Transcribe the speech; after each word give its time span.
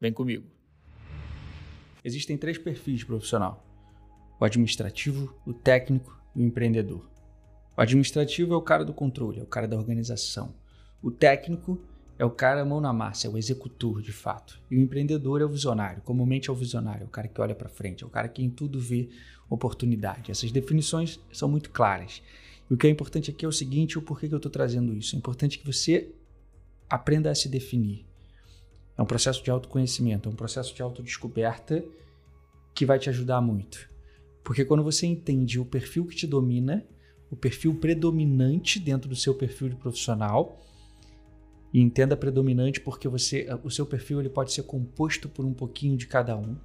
Vem 0.00 0.12
comigo. 0.12 0.46
Existem 2.04 2.36
três 2.36 2.56
perfis 2.56 3.00
de 3.00 3.06
profissional: 3.06 3.66
o 4.40 4.44
administrativo, 4.44 5.34
o 5.44 5.52
técnico 5.52 6.20
e 6.34 6.42
o 6.42 6.46
empreendedor. 6.46 7.08
O 7.76 7.80
administrativo 7.80 8.54
é 8.54 8.56
o 8.56 8.62
cara 8.62 8.84
do 8.84 8.94
controle, 8.94 9.40
é 9.40 9.42
o 9.42 9.46
cara 9.46 9.68
da 9.68 9.76
organização. 9.76 10.54
O 11.02 11.10
técnico 11.10 11.80
é 12.18 12.24
o 12.24 12.30
cara 12.30 12.64
mão 12.64 12.80
na 12.80 12.92
massa, 12.92 13.28
é 13.28 13.30
o 13.30 13.38
executor 13.38 14.02
de 14.02 14.12
fato. 14.12 14.60
E 14.70 14.76
o 14.76 14.80
empreendedor 14.80 15.40
é 15.40 15.44
o 15.44 15.48
visionário, 15.48 16.02
comumente 16.02 16.50
é 16.50 16.52
o 16.52 16.56
visionário, 16.56 17.04
é 17.04 17.06
o 17.06 17.10
cara 17.10 17.28
que 17.28 17.40
olha 17.40 17.54
para 17.54 17.68
frente, 17.68 18.02
é 18.02 18.06
o 18.06 18.10
cara 18.10 18.28
que 18.28 18.42
em 18.42 18.50
tudo 18.50 18.80
vê 18.80 19.08
oportunidade. 19.48 20.30
Essas 20.30 20.50
definições 20.50 21.20
são 21.32 21.48
muito 21.48 21.70
claras. 21.70 22.22
E 22.68 22.74
o 22.74 22.76
que 22.76 22.86
é 22.86 22.90
importante 22.90 23.30
aqui 23.30 23.44
é 23.44 23.48
o 23.48 23.52
seguinte: 23.52 23.98
o 23.98 24.02
porquê 24.02 24.28
que 24.28 24.34
eu 24.34 24.38
estou 24.38 24.50
trazendo 24.50 24.94
isso? 24.94 25.14
É 25.14 25.18
importante 25.18 25.58
que 25.58 25.66
você 25.66 26.12
aprenda 26.90 27.30
a 27.30 27.34
se 27.34 27.48
definir. 27.48 28.07
É 28.98 29.02
um 29.02 29.06
processo 29.06 29.44
de 29.44 29.50
autoconhecimento, 29.50 30.28
é 30.28 30.32
um 30.32 30.34
processo 30.34 30.74
de 30.74 30.82
autodescoberta 30.82 31.84
que 32.74 32.84
vai 32.84 32.98
te 32.98 33.08
ajudar 33.08 33.40
muito. 33.40 33.88
Porque 34.42 34.64
quando 34.64 34.82
você 34.82 35.06
entende 35.06 35.60
o 35.60 35.64
perfil 35.64 36.04
que 36.04 36.16
te 36.16 36.26
domina, 36.26 36.84
o 37.30 37.36
perfil 37.36 37.76
predominante 37.76 38.80
dentro 38.80 39.08
do 39.08 39.14
seu 39.14 39.34
perfil 39.34 39.68
de 39.68 39.76
profissional, 39.76 40.60
e 41.72 41.80
entenda 41.80 42.16
predominante 42.16 42.80
porque 42.80 43.06
você, 43.06 43.46
o 43.62 43.70
seu 43.70 43.86
perfil 43.86 44.20
ele 44.20 44.30
pode 44.30 44.52
ser 44.52 44.62
composto 44.64 45.28
por 45.28 45.44
um 45.44 45.52
pouquinho 45.52 45.96
de 45.96 46.06
cada 46.06 46.36
um. 46.36 46.56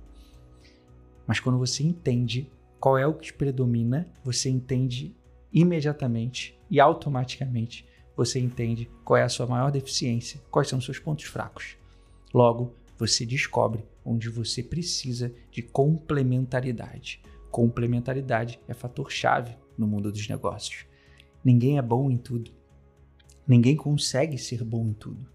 Mas 1.27 1.39
quando 1.39 1.59
você 1.59 1.83
entende 1.83 2.49
qual 2.79 2.97
é 2.97 3.05
o 3.05 3.13
que 3.13 3.25
te 3.25 3.33
predomina, 3.33 4.09
você 4.23 4.49
entende 4.49 5.15
imediatamente 5.51 6.57
e 6.69 6.79
automaticamente 6.79 7.85
você 8.15 8.39
entende 8.39 8.89
qual 9.03 9.17
é 9.17 9.23
a 9.23 9.29
sua 9.29 9.45
maior 9.45 9.71
deficiência, 9.71 10.41
quais 10.49 10.67
são 10.67 10.79
os 10.79 10.85
seus 10.85 10.99
pontos 10.99 11.25
fracos. 11.25 11.82
Logo, 12.33 12.73
você 12.97 13.25
descobre 13.25 13.85
onde 14.03 14.29
você 14.29 14.63
precisa 14.63 15.33
de 15.51 15.61
complementaridade. 15.61 17.21
Complementaridade 17.51 18.59
é 18.67 18.73
fator-chave 18.73 19.55
no 19.77 19.85
mundo 19.85 20.11
dos 20.11 20.27
negócios. 20.27 20.85
Ninguém 21.43 21.77
é 21.77 21.81
bom 21.81 22.09
em 22.09 22.17
tudo. 22.17 22.51
Ninguém 23.47 23.75
consegue 23.75 24.37
ser 24.37 24.63
bom 24.63 24.87
em 24.87 24.93
tudo. 24.93 25.27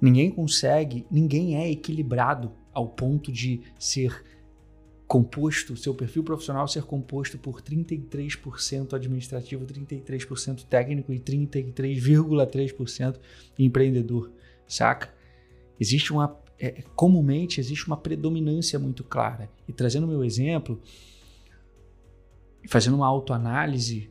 Ninguém 0.00 0.30
consegue, 0.30 1.06
ninguém 1.10 1.56
é 1.56 1.70
equilibrado 1.70 2.52
ao 2.72 2.88
ponto 2.88 3.32
de 3.32 3.62
ser 3.78 4.24
composto, 5.06 5.76
seu 5.76 5.94
perfil 5.94 6.24
profissional 6.24 6.68
ser 6.68 6.82
composto 6.82 7.38
por 7.38 7.62
33% 7.62 8.92
administrativo, 8.92 9.64
33% 9.64 10.64
técnico 10.64 11.12
e 11.12 11.18
33,3% 11.18 13.18
empreendedor, 13.58 14.30
saca? 14.66 15.15
Existe 15.78 16.12
uma 16.12 16.40
é, 16.58 16.82
comumente 16.94 17.60
existe 17.60 17.86
uma 17.86 17.96
predominância 17.96 18.78
muito 18.78 19.04
clara. 19.04 19.50
E 19.68 19.72
trazendo 19.72 20.06
meu 20.06 20.24
exemplo, 20.24 20.80
fazendo 22.68 22.96
uma 22.96 23.06
autoanálise, 23.06 24.10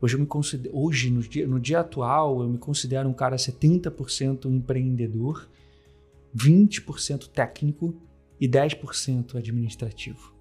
hoje 0.00 0.14
eu 0.14 0.20
me 0.20 0.26
considero, 0.26 0.76
hoje 0.76 1.10
no 1.10 1.20
dia, 1.20 1.46
no 1.46 1.60
dia 1.60 1.80
atual, 1.80 2.42
eu 2.42 2.48
me 2.48 2.58
considero 2.58 3.08
um 3.08 3.12
cara 3.12 3.36
70% 3.36 4.46
empreendedor, 4.46 5.48
20% 6.34 7.28
técnico 7.28 7.94
e 8.40 8.48
10% 8.48 9.36
administrativo. 9.36 10.32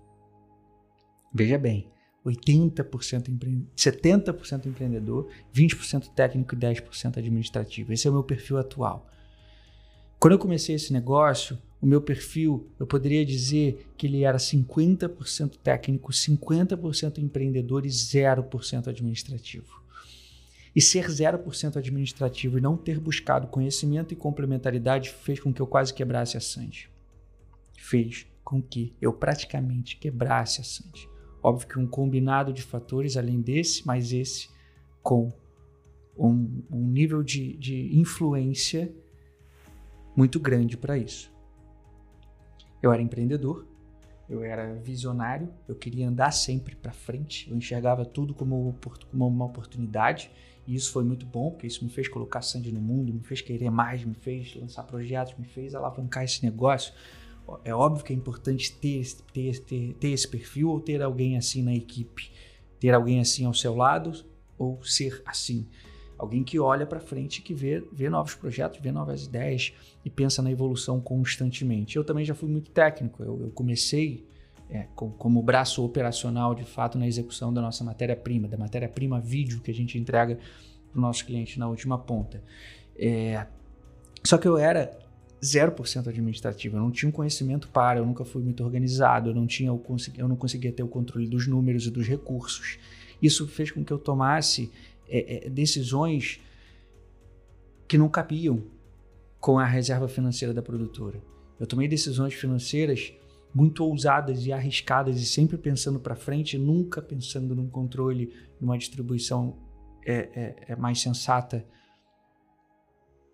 Veja 1.34 1.58
bem, 1.58 1.90
80% 2.26 3.30
empre... 3.30 3.68
70% 3.76 4.66
empreendedor, 4.68 5.30
20% 5.54 6.14
técnico 6.14 6.56
e 6.56 6.58
10% 6.58 7.18
administrativo. 7.18 7.92
Esse 7.92 8.08
é 8.08 8.10
o 8.10 8.14
meu 8.14 8.24
perfil 8.24 8.58
atual. 8.58 9.08
Quando 10.22 10.34
eu 10.34 10.40
comecei 10.40 10.76
esse 10.76 10.94
negócio, 10.94 11.58
o 11.82 11.86
meu 11.88 12.00
perfil, 12.00 12.68
eu 12.80 12.86
poderia 12.86 13.26
dizer 13.26 13.88
que 13.98 14.06
ele 14.06 14.24
era 14.24 14.38
50% 14.38 15.58
técnico, 15.64 16.12
50% 16.12 17.18
empreendedor 17.18 17.88
e 17.88 17.90
0% 17.90 18.88
administrativo. 18.88 19.82
E 20.76 20.80
ser 20.80 21.08
0% 21.08 21.76
administrativo 21.76 22.60
e 22.60 22.62
não 22.62 22.78
ter 22.78 23.00
buscado 23.00 23.48
conhecimento 23.48 24.14
e 24.14 24.16
complementaridade 24.16 25.10
fez 25.10 25.40
com 25.40 25.52
que 25.52 25.60
eu 25.60 25.66
quase 25.66 25.92
quebrasse 25.92 26.38
a 26.38 26.40
Sandy. 26.40 26.88
Fez 27.80 28.28
com 28.44 28.62
que 28.62 28.94
eu 29.02 29.12
praticamente 29.12 29.98
quebrasse 29.98 30.62
a 30.62 30.64
Sandy. 30.64 31.10
Óbvio 31.42 31.68
que 31.68 31.80
um 31.80 31.88
combinado 31.88 32.54
de 32.54 32.62
fatores, 32.62 33.18
além 33.18 33.42
desse, 33.42 33.88
mais 33.88 34.14
esse, 34.14 34.50
com 35.02 35.34
um, 36.16 36.62
um 36.70 36.86
nível 36.86 37.24
de, 37.24 37.58
de 37.58 37.98
influência 37.98 38.94
muito 40.16 40.40
grande 40.40 40.78
para 40.78 40.98
isso. 40.98 41.32
Eu 42.82 42.92
era 42.92 43.02
empreendedor, 43.02 43.68
eu 44.30 44.44
era 44.44 44.76
visionário, 44.76 45.54
eu 45.68 45.76
queria 45.76 46.08
andar 46.08 46.32
sempre 46.32 46.76
para 46.76 46.92
frente, 46.92 47.50
eu 47.50 47.58
enxergava 47.58 48.06
tudo 48.06 48.34
como, 48.34 48.76
como 49.12 49.28
uma 49.28 49.46
oportunidade 49.46 50.32
e 50.66 50.76
isso 50.76 50.92
foi 50.92 51.04
muito 51.04 51.26
bom, 51.26 51.52
porque 51.52 51.68
isso 51.68 51.84
me 51.84 51.90
fez 51.90 52.08
colocar 52.08 52.42
sangue 52.42 52.72
no 52.72 52.80
mundo, 52.80 53.14
me 53.14 53.22
fez 53.22 53.42
querer 53.42 53.70
mais, 53.70 54.04
me 54.04 54.14
fez 54.14 54.56
lançar 54.56 54.84
projetos, 54.84 55.36
me 55.38 55.46
fez 55.46 55.76
alavancar 55.76 56.24
esse 56.24 56.44
negócio. 56.44 56.94
É 57.66 57.74
óbvio 57.74 58.06
que 58.06 58.14
é 58.14 58.16
importante 58.16 58.72
ter, 58.78 59.06
ter, 59.34 59.60
ter, 59.60 59.94
ter 59.96 60.10
esse 60.10 60.28
perfil 60.28 60.70
ou 60.70 60.80
ter 60.80 61.02
alguém 61.02 61.36
assim 61.36 61.62
na 61.62 61.74
equipe, 61.74 62.32
ter 62.80 62.94
alguém 62.94 63.20
assim 63.20 63.46
ao 63.46 63.54
seu 63.54 63.76
lado 63.76 64.24
ou 64.58 64.82
ser 64.84 65.22
assim. 65.26 65.68
Alguém 66.22 66.44
que 66.44 66.60
olha 66.60 66.86
para 66.86 67.00
frente, 67.00 67.42
que 67.42 67.52
vê, 67.52 67.84
vê 67.92 68.08
novos 68.08 68.36
projetos, 68.36 68.80
vê 68.80 68.92
novas 68.92 69.26
ideias 69.26 69.74
e 70.06 70.10
pensa 70.10 70.40
na 70.40 70.52
evolução 70.52 71.02
constantemente. 71.02 71.96
Eu 71.98 72.04
também 72.04 72.24
já 72.24 72.36
fui 72.36 72.48
muito 72.48 72.70
técnico. 72.70 73.24
Eu, 73.24 73.42
eu 73.46 73.50
comecei 73.50 74.24
é, 74.70 74.86
com, 74.96 75.10
como 75.10 75.42
braço 75.42 75.84
operacional, 75.84 76.54
de 76.54 76.64
fato, 76.64 76.96
na 76.96 77.08
execução 77.08 77.52
da 77.52 77.60
nossa 77.60 77.84
matéria-prima, 77.84 78.48
da 78.48 78.56
matéria-prima 78.56 79.20
vídeo 79.20 79.62
que 79.62 79.72
a 79.72 79.74
gente 79.74 79.98
entrega 79.98 80.38
para 80.92 81.00
o 81.00 81.02
nosso 81.02 81.26
cliente 81.26 81.58
na 81.58 81.68
última 81.68 81.98
ponta. 81.98 82.44
É, 82.96 83.48
só 84.24 84.38
que 84.38 84.48
eu 84.48 84.60
era 84.60 84.96
0% 85.42 86.08
administrativo, 86.08 86.78
eu 86.78 86.82
não 86.82 86.92
tinha 86.92 87.10
um 87.10 87.12
conhecimento 87.12 87.68
para, 87.70 87.98
eu 87.98 88.06
nunca 88.06 88.24
fui 88.24 88.44
muito 88.44 88.64
organizado, 88.64 89.32
eu 89.32 89.34
não, 89.34 89.48
tinha, 89.48 89.72
eu 90.20 90.28
não 90.28 90.36
conseguia 90.36 90.72
ter 90.72 90.84
o 90.84 90.88
controle 90.88 91.28
dos 91.28 91.48
números 91.48 91.88
e 91.88 91.90
dos 91.90 92.08
recursos. 92.08 92.78
Isso 93.20 93.48
fez 93.48 93.72
com 93.72 93.84
que 93.84 93.92
eu 93.92 93.98
tomasse 93.98 94.72
é, 95.12 95.48
é, 95.48 95.50
decisões 95.50 96.40
que 97.88 97.98
não 97.98 98.08
cabiam 98.08 98.64
com 99.40 99.60
a 99.60 99.66
reserva 99.66 100.08
financeira 100.08 100.54
da 100.54 100.62
produtora. 100.62 101.22
Eu 101.60 101.68
tomei 101.68 101.88
decisões 101.88 102.34
financeiras 102.34 103.14
muito 103.54 103.84
ousadas 103.84 104.46
e 104.46 104.54
arriscadas 104.54 105.20
e 105.20 105.26
sempre 105.26 105.58
pensando 105.58 106.00
para 106.00 106.16
frente, 106.16 106.58
nunca 106.58 107.02
pensando 107.02 107.54
num 107.54 107.68
controle, 107.68 108.34
numa 108.60 108.78
distribuição 108.78 109.58
é, 110.06 110.14
é, 110.14 110.56
é, 110.70 110.76
mais 110.76 111.02
sensata 111.02 111.66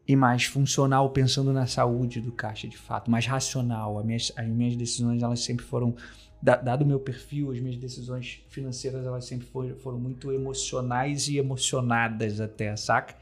e 0.07 0.15
mais 0.15 0.45
funcional, 0.45 1.09
pensando 1.09 1.51
na 1.51 1.67
saúde 1.67 2.21
do 2.21 2.31
caixa 2.31 2.67
de 2.67 2.77
fato, 2.77 3.11
mais 3.11 3.25
racional. 3.25 3.99
As 3.99 4.05
minhas, 4.05 4.31
as 4.35 4.47
minhas 4.47 4.75
decisões 4.75 5.21
elas 5.21 5.41
sempre 5.41 5.65
foram 5.65 5.95
dado 6.41 6.83
o 6.83 6.85
meu 6.85 6.99
perfil, 6.99 7.51
as 7.51 7.59
minhas 7.59 7.77
decisões 7.77 8.41
financeiras 8.47 9.05
elas 9.05 9.25
sempre 9.25 9.47
foram, 9.47 9.75
foram 9.75 9.99
muito 9.99 10.31
emocionais 10.31 11.27
e 11.27 11.37
emocionadas 11.37 12.39
até, 12.39 12.75
saca? 12.75 13.15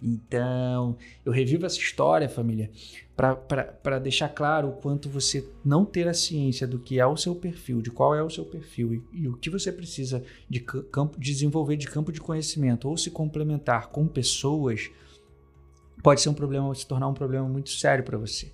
Então, 0.00 0.96
eu 1.24 1.32
revivo 1.32 1.66
essa 1.66 1.78
história, 1.78 2.28
família, 2.28 2.70
para 3.16 3.98
deixar 3.98 4.28
claro 4.28 4.68
o 4.68 4.72
quanto 4.72 5.08
você 5.08 5.46
não 5.64 5.84
ter 5.84 6.06
a 6.06 6.14
ciência 6.14 6.66
do 6.66 6.78
que 6.78 7.00
é 7.00 7.06
o 7.06 7.16
seu 7.16 7.34
perfil, 7.34 7.80
de 7.80 7.90
qual 7.90 8.14
é 8.14 8.22
o 8.22 8.28
seu 8.30 8.44
perfil 8.44 8.94
e, 8.94 9.02
e 9.22 9.28
o 9.28 9.36
que 9.36 9.48
você 9.48 9.72
precisa 9.72 10.22
de 10.48 10.60
campo, 10.60 11.18
desenvolver 11.18 11.76
de 11.76 11.88
campo 11.88 12.12
de 12.12 12.20
conhecimento 12.20 12.88
ou 12.88 12.96
se 12.96 13.10
complementar 13.10 13.88
com 13.88 14.06
pessoas, 14.06 14.90
pode 16.06 16.20
ser 16.20 16.28
um 16.28 16.34
problema, 16.34 16.72
se 16.72 16.86
tornar 16.86 17.08
um 17.08 17.14
problema 17.14 17.48
muito 17.48 17.68
sério 17.68 18.04
para 18.04 18.16
você. 18.16 18.52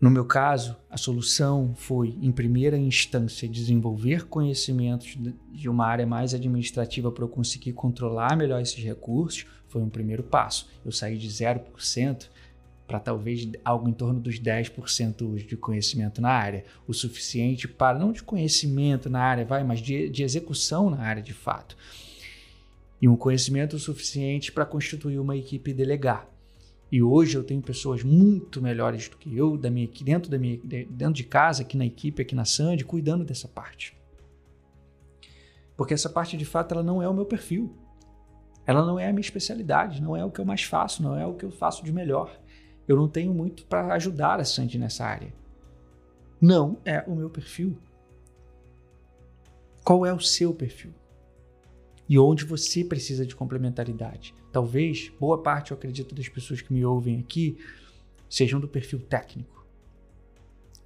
No 0.00 0.10
meu 0.10 0.24
caso, 0.24 0.74
a 0.88 0.96
solução 0.96 1.74
foi, 1.76 2.16
em 2.22 2.32
primeira 2.32 2.78
instância, 2.78 3.46
desenvolver 3.46 4.24
conhecimentos 4.28 5.18
de 5.52 5.68
uma 5.68 5.84
área 5.84 6.06
mais 6.06 6.32
administrativa 6.32 7.12
para 7.12 7.22
eu 7.22 7.28
conseguir 7.28 7.74
controlar 7.74 8.34
melhor 8.34 8.62
esses 8.62 8.82
recursos. 8.82 9.44
Foi 9.68 9.82
um 9.82 9.90
primeiro 9.90 10.22
passo. 10.22 10.70
Eu 10.82 10.90
saí 10.90 11.18
de 11.18 11.28
0% 11.28 12.30
para 12.86 12.98
talvez 12.98 13.46
algo 13.62 13.90
em 13.90 13.92
torno 13.92 14.18
dos 14.18 14.40
10% 14.40 15.46
de 15.46 15.54
conhecimento 15.58 16.22
na 16.22 16.30
área, 16.30 16.64
o 16.86 16.94
suficiente 16.94 17.68
para, 17.68 17.98
não 17.98 18.10
de 18.10 18.22
conhecimento 18.22 19.10
na 19.10 19.20
área, 19.20 19.44
vai, 19.44 19.62
mas 19.62 19.80
de, 19.80 20.08
de 20.08 20.22
execução 20.22 20.88
na 20.88 21.00
área 21.00 21.22
de 21.22 21.34
fato. 21.34 21.76
E 23.00 23.08
um 23.08 23.16
conhecimento 23.16 23.78
suficiente 23.78 24.50
para 24.50 24.66
constituir 24.66 25.18
uma 25.18 25.36
equipe 25.36 25.70
e 25.70 25.74
delegar. 25.74 26.28
E 26.90 27.02
hoje 27.02 27.36
eu 27.36 27.44
tenho 27.44 27.60
pessoas 27.60 28.02
muito 28.02 28.62
melhores 28.62 29.08
do 29.08 29.16
que 29.16 29.36
eu, 29.36 29.56
da 29.56 29.70
minha, 29.70 29.88
dentro, 30.02 30.30
da 30.30 30.38
minha, 30.38 30.58
dentro 30.64 31.12
de 31.12 31.24
casa, 31.24 31.62
aqui 31.62 31.76
na 31.76 31.84
equipe, 31.84 32.22
aqui 32.22 32.34
na 32.34 32.44
Sandy, 32.44 32.84
cuidando 32.84 33.24
dessa 33.24 33.46
parte. 33.46 33.96
Porque 35.76 35.94
essa 35.94 36.08
parte 36.08 36.36
de 36.36 36.44
fato 36.44 36.72
ela 36.72 36.82
não 36.82 37.02
é 37.02 37.08
o 37.08 37.14
meu 37.14 37.26
perfil. 37.26 37.72
Ela 38.66 38.84
não 38.84 38.98
é 38.98 39.08
a 39.08 39.12
minha 39.12 39.20
especialidade, 39.20 40.02
não 40.02 40.16
é 40.16 40.24
o 40.24 40.30
que 40.30 40.40
eu 40.40 40.44
mais 40.44 40.62
faço, 40.62 41.02
não 41.02 41.16
é 41.16 41.24
o 41.26 41.34
que 41.34 41.44
eu 41.44 41.50
faço 41.50 41.84
de 41.84 41.92
melhor. 41.92 42.38
Eu 42.86 42.96
não 42.96 43.08
tenho 43.08 43.32
muito 43.32 43.64
para 43.66 43.94
ajudar 43.94 44.40
a 44.40 44.44
Sandy 44.44 44.78
nessa 44.78 45.04
área. 45.04 45.32
Não 46.40 46.78
é 46.84 47.04
o 47.06 47.14
meu 47.14 47.28
perfil. 47.28 47.78
Qual 49.84 50.04
é 50.04 50.12
o 50.12 50.20
seu 50.20 50.54
perfil? 50.54 50.92
E 52.08 52.18
onde 52.18 52.44
você 52.44 52.82
precisa 52.84 53.26
de 53.26 53.36
complementaridade? 53.36 54.34
Talvez 54.50 55.12
boa 55.20 55.42
parte, 55.42 55.72
eu 55.72 55.76
acredito, 55.76 56.14
das 56.14 56.28
pessoas 56.28 56.62
que 56.62 56.72
me 56.72 56.84
ouvem 56.84 57.20
aqui 57.20 57.58
sejam 58.30 58.58
do 58.58 58.66
perfil 58.66 59.00
técnico. 59.00 59.66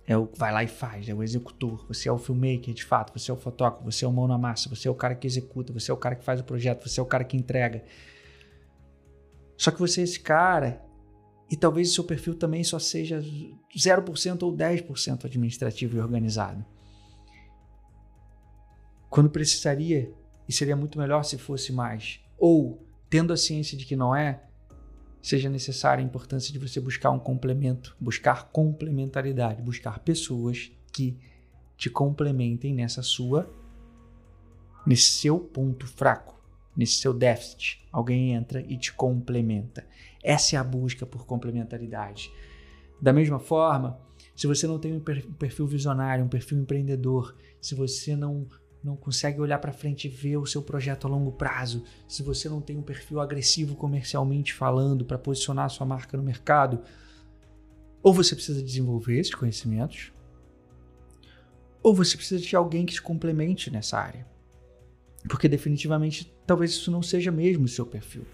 É 0.04 0.16
o 0.16 0.26
que 0.26 0.38
vai 0.38 0.52
lá 0.52 0.64
e 0.64 0.68
faz, 0.68 1.08
é 1.08 1.14
o 1.14 1.22
executor. 1.22 1.86
Você 1.86 2.08
é 2.08 2.12
o 2.12 2.18
filmmaker 2.18 2.74
de 2.74 2.84
fato, 2.84 3.16
você 3.16 3.30
é 3.30 3.34
o 3.34 3.36
fotógrafo, 3.36 3.84
você 3.84 4.04
é 4.04 4.08
o 4.08 4.12
mão 4.12 4.26
na 4.26 4.36
massa, 4.36 4.68
você 4.68 4.88
é 4.88 4.90
o 4.90 4.94
cara 4.94 5.14
que 5.14 5.26
executa, 5.26 5.72
você 5.72 5.90
é 5.90 5.94
o 5.94 5.96
cara 5.96 6.16
que 6.16 6.24
faz 6.24 6.40
o 6.40 6.44
projeto, 6.44 6.88
você 6.88 6.98
é 6.98 7.02
o 7.02 7.06
cara 7.06 7.22
que 7.22 7.36
entrega. 7.36 7.84
Só 9.56 9.70
que 9.70 9.78
você 9.78 10.00
é 10.00 10.04
esse 10.04 10.18
cara 10.18 10.84
e 11.48 11.56
talvez 11.56 11.90
o 11.90 11.94
seu 11.94 12.02
perfil 12.02 12.34
também 12.34 12.64
só 12.64 12.80
seja 12.80 13.22
0% 13.76 14.42
ou 14.42 14.56
10% 14.56 15.24
administrativo 15.24 15.96
e 15.96 16.00
organizado. 16.00 16.64
Quando 19.08 19.30
precisaria, 19.30 20.12
seria 20.52 20.76
muito 20.76 20.98
melhor 20.98 21.24
se 21.24 21.38
fosse 21.38 21.72
mais. 21.72 22.20
Ou, 22.38 22.86
tendo 23.08 23.32
a 23.32 23.36
ciência 23.36 23.76
de 23.76 23.84
que 23.84 23.96
não 23.96 24.14
é, 24.14 24.42
seja 25.20 25.48
necessária 25.48 26.02
a 26.02 26.06
importância 26.06 26.52
de 26.52 26.58
você 26.58 26.80
buscar 26.80 27.10
um 27.10 27.18
complemento, 27.18 27.96
buscar 27.98 28.50
complementaridade, 28.50 29.62
buscar 29.62 30.00
pessoas 30.00 30.70
que 30.92 31.18
te 31.76 31.88
complementem 31.88 32.74
nessa 32.74 33.02
sua, 33.02 33.48
nesse 34.86 35.08
seu 35.08 35.38
ponto 35.38 35.86
fraco 35.86 36.42
nesse 36.76 36.94
seu 36.94 37.12
déficit. 37.12 37.86
Alguém 37.92 38.32
entra 38.32 38.60
e 38.60 38.76
te 38.76 38.92
complementa. 38.92 39.86
Essa 40.22 40.56
é 40.56 40.58
a 40.58 40.64
busca 40.64 41.06
por 41.06 41.26
complementaridade. 41.26 42.32
Da 43.00 43.12
mesma 43.12 43.38
forma, 43.38 43.98
se 44.34 44.46
você 44.46 44.66
não 44.66 44.78
tem 44.78 44.94
um 44.94 45.00
perfil 45.00 45.66
visionário, 45.66 46.24
um 46.24 46.28
perfil 46.28 46.58
empreendedor, 46.58 47.36
se 47.60 47.74
você 47.74 48.16
não 48.16 48.46
não 48.82 48.96
consegue 48.96 49.40
olhar 49.40 49.58
para 49.58 49.72
frente 49.72 50.06
e 50.06 50.10
ver 50.10 50.36
o 50.36 50.46
seu 50.46 50.62
projeto 50.62 51.06
a 51.06 51.10
longo 51.10 51.32
prazo, 51.32 51.84
se 52.08 52.22
você 52.22 52.48
não 52.48 52.60
tem 52.60 52.76
um 52.76 52.82
perfil 52.82 53.20
agressivo 53.20 53.76
comercialmente 53.76 54.52
falando 54.52 55.04
para 55.04 55.18
posicionar 55.18 55.66
a 55.66 55.68
sua 55.68 55.86
marca 55.86 56.16
no 56.16 56.22
mercado, 56.22 56.80
ou 58.02 58.12
você 58.12 58.34
precisa 58.34 58.62
desenvolver 58.62 59.18
esses 59.18 59.34
conhecimentos, 59.34 60.12
ou 61.82 61.94
você 61.94 62.16
precisa 62.16 62.42
de 62.42 62.56
alguém 62.56 62.84
que 62.84 62.94
te 62.94 63.02
complemente 63.02 63.70
nessa 63.70 63.98
área. 63.98 64.26
Porque 65.28 65.48
definitivamente 65.48 66.32
talvez 66.46 66.72
isso 66.72 66.90
não 66.90 67.02
seja 67.02 67.30
mesmo 67.30 67.64
o 67.64 67.68
seu 67.68 67.86
perfil. 67.86 68.24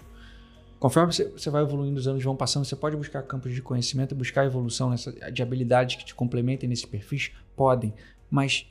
Conforme 0.78 1.12
você 1.12 1.50
vai 1.50 1.62
evoluindo, 1.62 1.98
os 1.98 2.06
anos 2.06 2.22
vão 2.22 2.36
passando, 2.36 2.64
você 2.64 2.76
pode 2.76 2.96
buscar 2.96 3.22
campos 3.22 3.52
de 3.52 3.60
conhecimento, 3.60 4.14
buscar 4.14 4.46
evolução 4.46 4.90
nessa, 4.90 5.12
de 5.30 5.42
habilidades 5.42 5.96
que 5.96 6.04
te 6.04 6.14
complementem 6.14 6.68
nesses 6.68 6.84
perfis? 6.84 7.32
Podem, 7.56 7.92
mas 8.30 8.70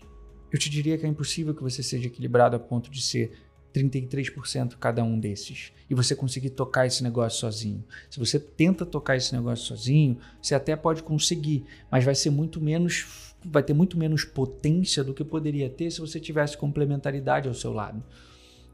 eu 0.52 0.60
te 0.60 0.70
diria 0.70 0.98
que 0.98 1.06
é 1.06 1.10
impossível 1.10 1.54
que 1.54 1.64
você 1.64 1.84
seja 1.84 2.08
equilibrado 2.08 2.56
a 2.56 2.60
ponto 2.60 2.90
de 2.90 3.02
ser 3.02 3.32
33% 3.74 4.76
cada 4.80 5.04
um 5.04 5.20
desses 5.20 5.72
e 5.90 5.94
você 5.94 6.16
conseguir 6.16 6.52
tocar 6.52 6.86
esse 6.86 7.04
negócio 7.04 7.40
sozinho. 7.40 7.84
Se 8.10 8.20
você 8.20 8.40
tenta 8.40 8.86
tocar 8.86 9.16
esse 9.16 9.34
negócio 9.34 9.66
sozinho, 9.66 10.18
você 10.42 10.56
até 10.56 10.76
pode 10.76 11.04
conseguir, 11.04 11.66
mas 11.92 12.04
vai 12.04 12.16
ser 12.16 12.30
muito 12.30 12.60
menos, 12.60 13.36
vai 13.46 13.62
ter 13.62 13.74
muito 13.74 13.98
menos 13.98 14.24
potência 14.24 15.04
do 15.04 15.14
que 15.14 15.24
poderia 15.24 15.70
ter 15.70 15.92
se 15.92 16.00
você 16.00 16.20
tivesse 16.20 16.58
complementaridade 16.58 17.48
ao 17.48 17.54
seu 17.54 17.72
lado. 17.72 18.04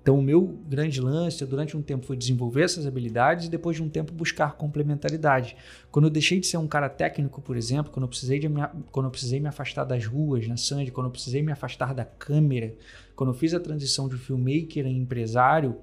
Então, 0.04 0.20
o 0.20 0.22
meu 0.22 0.60
grande 0.68 1.00
lance 1.00 1.46
durante 1.46 1.78
um 1.78 1.82
tempo 1.82 2.06
foi 2.06 2.18
desenvolver 2.18 2.64
essas 2.64 2.86
habilidades 2.86 3.46
e 3.48 3.50
depois 3.50 3.78
de 3.78 3.82
um 3.82 3.88
tempo 3.88 4.12
buscar 4.12 4.58
complementaridade. 4.58 5.56
Quando 5.90 6.06
eu 6.06 6.12
deixei 6.12 6.42
de 6.42 6.46
ser 6.46 6.58
um 6.58 6.68
cara 6.68 6.90
técnico, 6.90 7.42
por 7.42 7.56
exemplo, 7.56 7.90
quando 7.90 8.04
eu 8.04 8.10
precisei, 8.10 8.38
de 8.38 8.50
me, 8.50 8.60
quando 8.92 9.06
eu 9.06 9.10
precisei 9.10 9.40
me 9.40 9.48
afastar 9.48 9.86
das 9.86 10.06
ruas 10.06 10.46
na 10.46 10.58
Sandy, 10.58 10.92
quando 10.92 11.08
eu 11.08 11.12
precisei 11.12 11.42
me 11.42 11.54
afastar 11.54 11.94
da 11.94 12.04
câmera, 12.04 12.76
quando 13.16 13.30
eu 13.30 13.34
fiz 13.34 13.54
a 13.54 13.62
transição 13.62 14.10
de 14.10 14.18
filmmaker 14.18 14.86
em 14.86 14.98
empresário, 14.98 15.78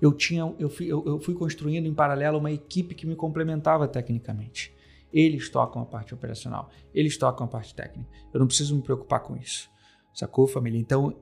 eu, 0.00 0.10
tinha, 0.10 0.54
eu, 0.58 0.70
fui, 0.70 0.86
eu, 0.86 1.04
eu 1.04 1.20
fui 1.20 1.34
construindo 1.34 1.84
em 1.84 1.92
paralelo 1.92 2.38
uma 2.38 2.50
equipe 2.50 2.94
que 2.94 3.06
me 3.06 3.14
complementava 3.14 3.86
tecnicamente. 3.86 4.74
Eles 5.12 5.50
tocam 5.50 5.82
a 5.82 5.84
parte 5.84 6.14
operacional, 6.14 6.70
eles 6.94 7.18
tocam 7.18 7.44
a 7.44 7.48
parte 7.48 7.74
técnica. 7.74 8.08
Eu 8.32 8.40
não 8.40 8.46
preciso 8.46 8.74
me 8.74 8.80
preocupar 8.80 9.20
com 9.20 9.36
isso. 9.36 9.68
Sacou, 10.16 10.46
família? 10.46 10.80
Então, 10.80 11.14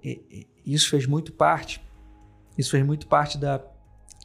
isso 0.65 0.89
fez 0.89 1.05
muito 1.05 1.33
parte, 1.33 1.83
isso 2.57 2.71
fez 2.71 2.87
muito 2.87 3.09
parte 3.09 3.37
da, 3.37 3.61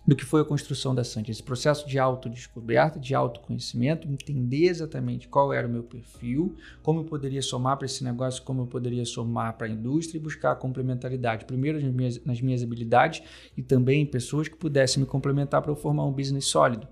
do 0.06 0.16
que 0.16 0.24
foi 0.24 0.42
a 0.42 0.46
construção 0.46 0.94
da 0.94 1.04
Santi. 1.04 1.32
Esse 1.32 1.42
processo 1.42 1.88
de 1.88 1.98
autodescoberta, 1.98 3.00
de 3.00 3.16
autoconhecimento, 3.16 4.08
entender 4.08 4.66
exatamente 4.66 5.28
qual 5.28 5.52
era 5.52 5.68
o 5.68 5.72
meu 5.72 5.82
perfil, 5.82 6.56
como 6.84 7.00
eu 7.00 7.04
poderia 7.04 7.42
somar 7.42 7.78
para 7.78 7.88
esse 7.88 8.04
negócio, 8.04 8.44
como 8.44 8.62
eu 8.62 8.68
poderia 8.68 9.04
somar 9.06 9.58
para 9.58 9.66
a 9.66 9.70
indústria 9.72 10.20
e 10.20 10.22
buscar 10.22 10.52
a 10.52 10.56
complementaridade. 10.56 11.46
Primeiro 11.46 11.82
nas 11.82 11.92
minhas, 11.92 12.24
nas 12.24 12.40
minhas 12.40 12.62
habilidades 12.62 13.24
e 13.58 13.64
também 13.64 14.04
em 14.04 14.06
pessoas 14.06 14.48
que 14.48 14.56
pudessem 14.56 15.02
me 15.02 15.10
complementar 15.10 15.64
para 15.64 15.72
eu 15.72 15.76
formar 15.76 16.06
um 16.06 16.12
business 16.12 16.46
sólido. 16.46 16.88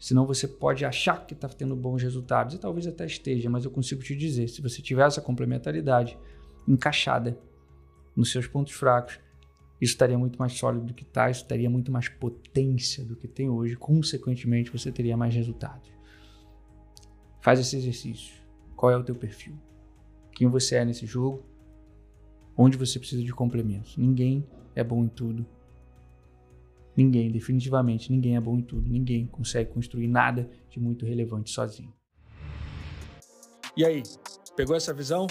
Senão 0.00 0.26
você 0.26 0.48
pode 0.48 0.84
achar 0.84 1.24
que 1.24 1.32
está 1.32 1.48
tendo 1.48 1.76
bons 1.76 2.02
resultados 2.02 2.56
e 2.56 2.58
talvez 2.58 2.88
até 2.88 3.06
esteja, 3.06 3.48
mas 3.48 3.64
eu 3.64 3.70
consigo 3.70 4.02
te 4.02 4.16
dizer, 4.16 4.48
se 4.48 4.60
você 4.60 4.82
tiver 4.82 5.06
essa 5.06 5.20
complementaridade, 5.20 6.18
encaixada 6.66 7.38
nos 8.16 8.30
seus 8.30 8.46
pontos 8.46 8.72
fracos, 8.72 9.18
isso 9.80 9.92
estaria 9.92 10.16
muito 10.16 10.38
mais 10.38 10.52
sólido 10.52 10.86
do 10.86 10.94
que 10.94 11.02
está, 11.02 11.28
isso 11.30 11.44
teria 11.46 11.68
muito 11.68 11.90
mais 11.90 12.08
potência 12.08 13.04
do 13.04 13.16
que 13.16 13.28
tem 13.28 13.50
hoje, 13.50 13.76
consequentemente 13.76 14.70
você 14.70 14.90
teria 14.90 15.16
mais 15.16 15.34
resultados. 15.34 15.90
Faz 17.40 17.60
esse 17.60 17.76
exercício. 17.76 18.34
Qual 18.74 18.90
é 18.90 18.96
o 18.96 19.04
teu 19.04 19.14
perfil? 19.14 19.54
Quem 20.32 20.48
você 20.48 20.76
é 20.76 20.84
nesse 20.84 21.04
jogo? 21.06 21.44
Onde 22.56 22.76
você 22.76 22.98
precisa 22.98 23.22
de 23.22 23.32
complementos? 23.32 23.96
Ninguém 23.96 24.46
é 24.74 24.82
bom 24.82 25.04
em 25.04 25.08
tudo. 25.08 25.44
Ninguém, 26.96 27.30
definitivamente, 27.30 28.10
ninguém 28.10 28.36
é 28.36 28.40
bom 28.40 28.56
em 28.56 28.62
tudo. 28.62 28.88
Ninguém 28.88 29.26
consegue 29.26 29.70
construir 29.70 30.06
nada 30.06 30.48
de 30.70 30.78
muito 30.78 31.04
relevante 31.04 31.50
sozinho. 31.50 31.92
E 33.76 33.84
aí, 33.84 34.02
pegou 34.56 34.76
essa 34.76 34.94
visão? 34.94 35.26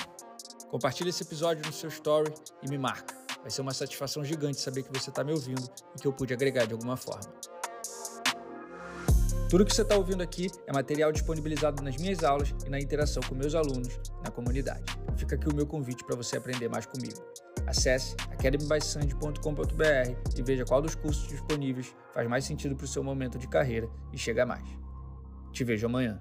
Compartilhe 0.73 1.11
esse 1.11 1.21
episódio 1.21 1.63
no 1.63 1.71
seu 1.71 1.87
story 1.87 2.33
e 2.63 2.67
me 2.67 2.79
marca. 2.79 3.13
Vai 3.41 3.51
ser 3.51 3.61
uma 3.61 3.75
satisfação 3.75 4.25
gigante 4.25 4.59
saber 4.59 4.81
que 4.81 4.91
você 4.91 5.11
está 5.11 5.23
me 5.23 5.31
ouvindo 5.31 5.61
e 5.95 6.01
que 6.01 6.07
eu 6.07 6.11
pude 6.11 6.33
agregar 6.33 6.65
de 6.65 6.73
alguma 6.73 6.97
forma. 6.97 7.31
Tudo 9.47 9.65
que 9.65 9.71
você 9.71 9.83
está 9.83 9.95
ouvindo 9.95 10.23
aqui 10.23 10.49
é 10.65 10.73
material 10.73 11.11
disponibilizado 11.11 11.83
nas 11.83 11.95
minhas 11.97 12.23
aulas 12.23 12.55
e 12.65 12.71
na 12.71 12.79
interação 12.79 13.21
com 13.21 13.35
meus 13.35 13.53
alunos 13.53 13.99
na 14.23 14.31
comunidade. 14.31 14.83
Fica 15.15 15.35
aqui 15.35 15.47
o 15.47 15.55
meu 15.55 15.67
convite 15.67 16.03
para 16.03 16.15
você 16.15 16.37
aprender 16.37 16.67
mais 16.67 16.87
comigo. 16.87 17.23
Acesse 17.67 18.15
academybysand.com.br 18.31 20.31
e 20.35 20.41
veja 20.41 20.65
qual 20.65 20.81
dos 20.81 20.95
cursos 20.95 21.27
disponíveis 21.27 21.95
faz 22.11 22.27
mais 22.27 22.45
sentido 22.45 22.75
para 22.75 22.85
o 22.85 22.87
seu 22.87 23.03
momento 23.03 23.37
de 23.37 23.47
carreira 23.47 23.87
e 24.11 24.17
chega 24.17 24.43
mais. 24.43 24.67
Te 25.51 25.63
vejo 25.63 25.85
amanhã. 25.85 26.19